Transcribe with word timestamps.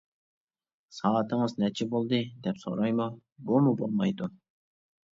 «سائىتىڭىز 0.99 1.53
نەچچە 1.65 1.87
بولدى» 1.93 2.23
دەپ 2.49 2.65
سورايمۇ؟ 2.65 3.09
بۇمۇ 3.53 3.79
بولمايدۇ. 3.85 4.35